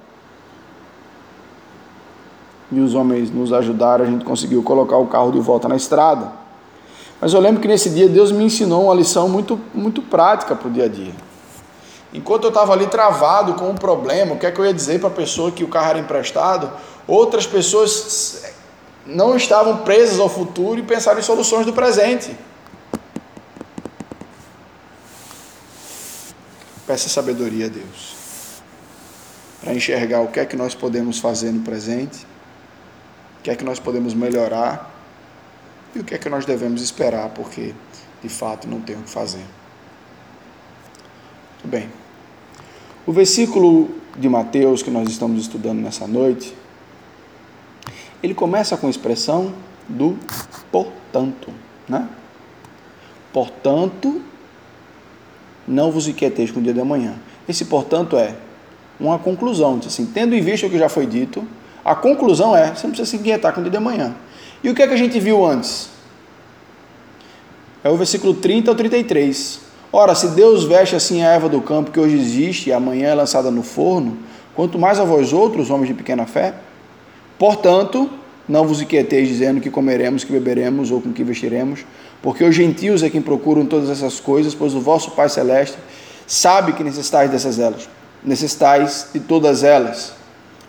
[2.72, 6.32] E os homens nos ajudaram, a gente conseguiu colocar o carro de volta na estrada.
[7.20, 10.66] Mas eu lembro que nesse dia Deus me ensinou uma lição muito, muito prática para
[10.66, 11.12] o dia a dia.
[12.14, 14.98] Enquanto eu estava ali travado com um problema, o que é que eu ia dizer
[14.98, 16.72] para a pessoa que o carro era emprestado?
[17.06, 18.42] Outras pessoas
[19.06, 22.34] não estavam presas ao futuro e pensaram em soluções do presente.
[26.86, 28.22] Peça sabedoria a Deus
[29.62, 32.26] para enxergar o que é que nós podemos fazer no presente,
[33.42, 34.88] o que é que nós podemos melhorar
[35.96, 37.74] e o que é que nós devemos esperar, porque
[38.22, 39.44] de fato não tenho o que fazer.
[41.54, 41.88] Muito bem.
[43.04, 46.54] O versículo de Mateus que nós estamos estudando nessa noite,
[48.22, 49.52] ele começa com a expressão
[49.88, 50.16] do
[50.70, 51.52] portanto,
[51.88, 52.08] né?
[53.32, 54.22] Portanto,
[55.66, 57.16] não vos inquieteis com o dia de amanhã.
[57.48, 58.36] Esse portanto é
[59.00, 61.44] uma conclusão, assim, tendo em vista o que já foi dito,
[61.84, 64.14] a conclusão é, você não precisa se inquietar com o dia de amanhã.
[64.62, 65.88] E o que é que a gente viu antes?
[67.82, 69.60] É o versículo 30 ao 33.
[69.92, 73.14] Ora, se Deus veste assim a erva do campo que hoje existe e amanhã é
[73.14, 74.18] lançada no forno,
[74.54, 76.54] quanto mais a vós outros, homens de pequena fé?
[77.38, 78.08] Portanto,
[78.48, 81.84] não vos inquieteis dizendo que comeremos, que beberemos ou com que vestiremos,
[82.22, 85.76] porque os gentios é quem procuram todas essas coisas, pois o vosso Pai Celeste
[86.26, 87.88] sabe que necessitais dessas elas,
[88.22, 90.14] necessitais de todas elas.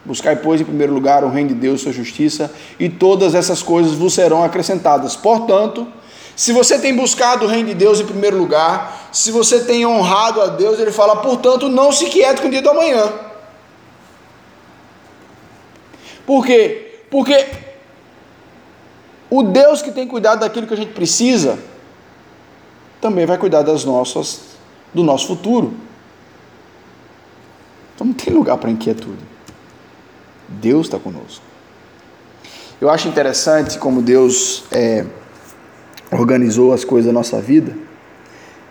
[0.06, 3.94] Buscai, pois, em primeiro lugar o reino de Deus, sua justiça, e todas essas coisas
[3.94, 5.16] vos serão acrescentadas.
[5.16, 5.88] Portanto,
[6.36, 10.42] se você tem buscado o reino de Deus em primeiro lugar, se você tem honrado
[10.42, 13.14] a Deus, ele fala, portanto, não se quiete com o dia do amanhã.
[16.26, 17.04] Por quê?
[17.10, 17.48] Porque
[19.30, 21.60] o Deus que tem cuidado daquilo que a gente precisa,
[23.00, 24.42] também vai cuidar das nossas,
[24.94, 25.74] do nosso futuro.
[27.94, 29.33] Então não tem lugar para inquietude.
[30.62, 31.44] Deus está conosco.
[32.80, 35.06] Eu acho interessante como Deus é,
[36.12, 37.74] organizou as coisas da nossa vida.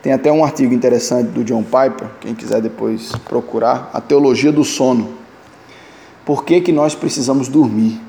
[0.02, 4.64] Tem até um artigo interessante do John Piper, quem quiser depois procurar, a teologia do
[4.64, 5.14] sono.
[6.24, 8.00] Por que, que nós precisamos dormir?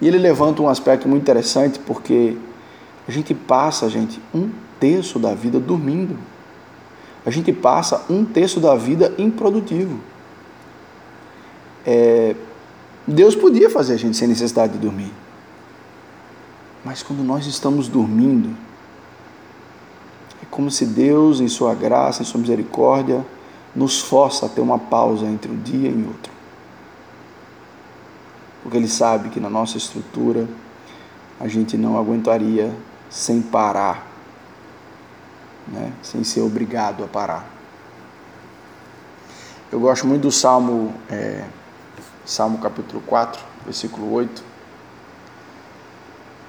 [0.00, 2.36] E ele levanta um aspecto muito interessante, porque
[3.06, 6.16] a gente passa, gente, um terço da vida dormindo.
[7.26, 9.98] A gente passa um terço da vida improdutivo.
[11.84, 12.34] É,
[13.08, 15.10] Deus podia fazer a gente sem necessidade de dormir.
[16.84, 18.54] Mas quando nós estamos dormindo,
[20.42, 23.24] é como se Deus, em Sua graça, em Sua misericórdia,
[23.74, 26.30] nos força a ter uma pausa entre um dia e outro.
[28.62, 30.46] Porque Ele sabe que na nossa estrutura
[31.40, 32.74] a gente não aguentaria
[33.08, 34.06] sem parar,
[35.66, 35.92] né?
[36.02, 37.48] sem ser obrigado a parar.
[39.72, 41.44] Eu gosto muito do Salmo, é,
[42.28, 44.44] Salmo capítulo 4, versículo 8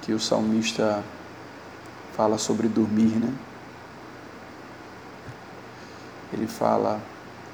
[0.02, 1.02] que o salmista
[2.12, 3.32] fala sobre dormir, né?
[6.34, 7.00] Ele fala: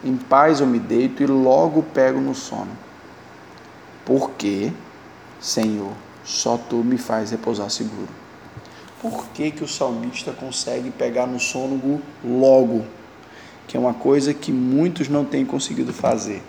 [0.02, 2.76] Em paz eu me deito e logo pego no sono.
[4.04, 4.72] Porque,
[5.40, 5.92] Senhor,
[6.24, 8.08] só tu me faz repousar seguro.
[9.00, 12.84] Por que, que o salmista consegue pegar no sono logo?
[13.68, 16.42] Que é uma coisa que muitos não têm conseguido fazer.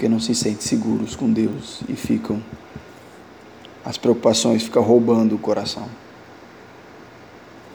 [0.00, 2.42] Porque não se sentem seguros com Deus e ficam
[3.84, 5.86] as preocupações ficam roubando o coração.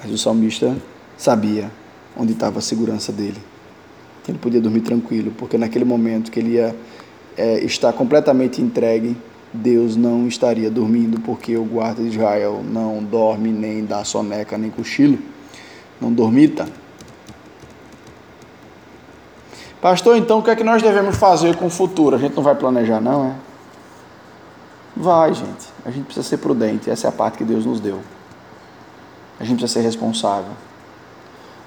[0.02, 0.76] Mas o salmista
[1.16, 1.70] sabia
[2.18, 3.38] onde estava a segurança dele.
[4.28, 6.76] Ele podia dormir tranquilo, porque naquele momento que ele ia
[7.38, 9.16] é, estar completamente entregue,
[9.54, 14.72] Deus não estaria dormindo, porque o guarda de Israel não dorme, nem dá soneca, nem
[14.72, 15.20] cochilo.
[16.02, 16.68] Não dormita.
[19.86, 22.16] Pastor, então o que é que nós devemos fazer com o futuro?
[22.16, 23.36] A gente não vai planejar, não, é?
[24.98, 25.68] Vai, gente.
[25.86, 26.90] A gente precisa ser prudente.
[26.90, 28.00] Essa é a parte que Deus nos deu.
[29.40, 30.50] A gente precisa ser responsável.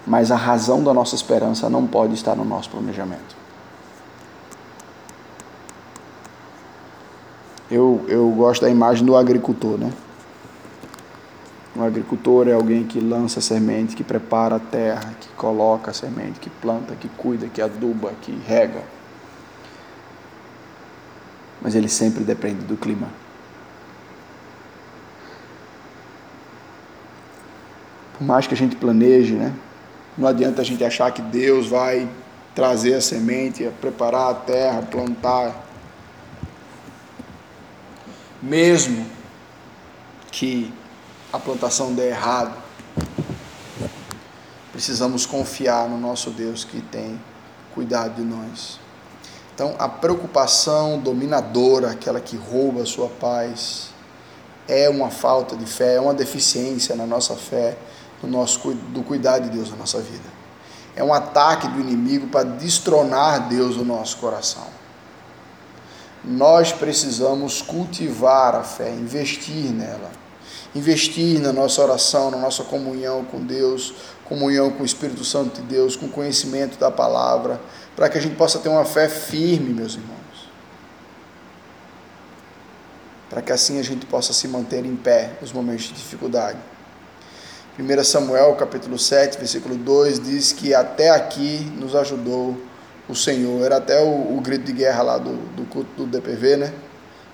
[0.05, 3.37] Mas a razão da nossa esperança não pode estar no nosso planejamento.
[7.71, 9.93] Eu, eu gosto da imagem do agricultor, né?
[11.79, 16.41] Um agricultor é alguém que lança semente, que prepara a terra, que coloca a semente,
[16.41, 18.83] que planta, que cuida, que aduba, que rega
[21.61, 23.09] mas ele sempre depende do clima.
[28.17, 29.55] Por mais que a gente planeje, né?
[30.17, 32.09] Não adianta a gente achar que Deus vai
[32.55, 35.67] trazer a semente, preparar a terra, plantar.
[38.43, 39.07] Mesmo
[40.33, 40.73] que
[41.33, 42.57] a plantação dê errado,
[44.73, 47.21] precisamos confiar no nosso Deus que tem
[47.75, 48.81] cuidado de nós.
[49.55, 53.91] Então, a preocupação dominadora, aquela que rouba a sua paz,
[54.69, 57.77] é uma falta de fé, é uma deficiência na nossa fé,
[58.23, 60.39] no nosso, do cuidar de Deus na nossa vida.
[60.95, 64.67] É um ataque do inimigo para destronar Deus no nosso coração.
[66.25, 70.28] Nós precisamos cultivar a fé, investir nela.
[70.75, 73.95] Investir na nossa oração, na nossa comunhão com Deus,
[74.25, 77.61] comunhão com o Espírito Santo de Deus, com conhecimento da palavra,
[77.97, 80.19] para que a gente possa ter uma fé firme, meus irmãos.
[83.29, 86.59] para que assim a gente possa se manter em pé nos momentos de dificuldade.
[87.79, 92.61] 1 Samuel capítulo 7, versículo 2 diz que até aqui nos ajudou
[93.09, 93.65] o Senhor.
[93.65, 96.73] Era até o, o grito de guerra lá do, do culto do DPV, né?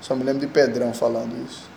[0.01, 1.74] Só me lembro de Pedrão falando isso.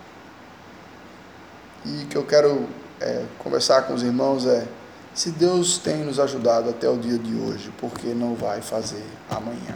[1.86, 2.68] E que eu quero
[3.00, 4.68] é, conversar com os irmãos é:
[5.14, 9.04] se Deus tem nos ajudado até o dia de hoje, por que não vai fazer
[9.30, 9.76] amanhã?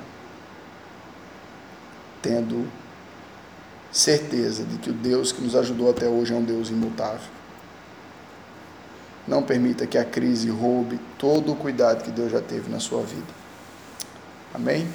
[2.21, 2.67] Tendo
[3.91, 7.29] certeza de que o Deus que nos ajudou até hoje é um Deus imutável.
[9.27, 13.03] Não permita que a crise roube todo o cuidado que Deus já teve na sua
[13.03, 13.33] vida.
[14.53, 14.87] Amém?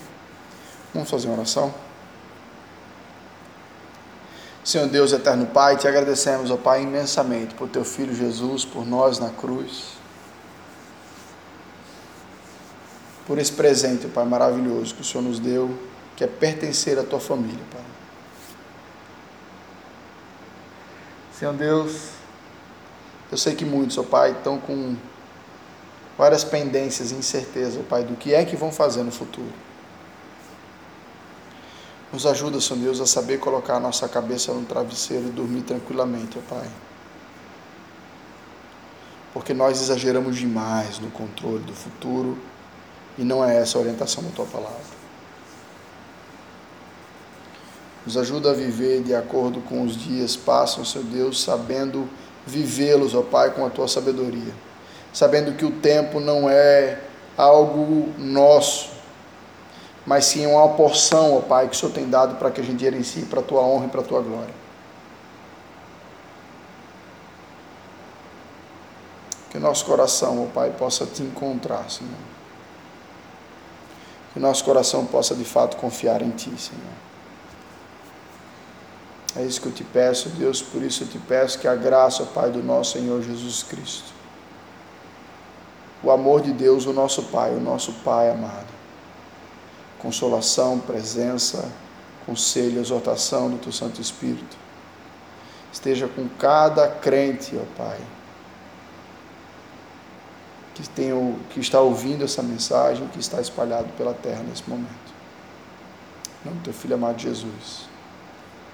[0.93, 1.73] Vamos fazer uma oração?
[4.67, 9.21] Senhor Deus, eterno Pai, te agradecemos, ó Pai, imensamente por teu Filho Jesus, por nós
[9.21, 9.93] na cruz.
[13.29, 15.73] Por esse presente, Pai, maravilhoso que o Senhor nos deu,
[16.17, 17.85] que é pertencer à tua família, Pai.
[21.39, 22.09] Senhor Deus,
[23.31, 24.97] eu sei que muitos, ó Pai, estão com
[26.19, 29.66] várias pendências e incerteza, ó Pai, do que é que vão fazer no futuro.
[32.17, 36.39] Nos ajuda, Senhor Deus, a saber colocar a nossa cabeça no travesseiro e dormir tranquilamente,
[36.39, 36.67] ó Pai.
[39.35, 42.39] Porque nós exageramos demais no controle do futuro
[43.19, 44.81] e não é essa a orientação da tua palavra.
[48.07, 52.09] Nos ajuda a viver de acordo com os dias passam, Senhor Deus, sabendo
[52.47, 54.55] vivê-los, ó Pai, com a tua sabedoria.
[55.12, 56.99] Sabendo que o tempo não é
[57.37, 58.96] algo nosso,
[60.07, 62.81] mas sim uma porção, ó Pai, que o Senhor tem dado para que a gente
[62.81, 64.55] gerencie para a tua honra e para a tua glória.
[69.51, 72.13] Que nosso coração, ó Pai, possa te encontrar, Senhor.
[74.33, 77.07] Que nosso coração possa de fato confiar em Ti, Senhor.
[79.35, 82.23] É isso que eu te peço, Deus, por isso eu te peço que a graça,
[82.25, 84.13] Pai, do nosso Senhor Jesus Cristo,
[86.03, 88.76] o amor de Deus, o nosso Pai, o nosso Pai amado,
[89.99, 91.71] consolação, presença,
[92.25, 94.57] conselho, exortação do Teu Santo Espírito,
[95.73, 97.99] esteja com cada crente, ó Pai,
[100.75, 105.15] que, tem, que está ouvindo essa mensagem, que está espalhado pela terra nesse momento.
[106.43, 107.89] Em nome do Teu Filho amado Jesus.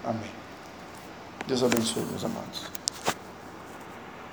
[0.05, 0.31] Amém.
[1.47, 2.82] Deus abençoe, meus amados.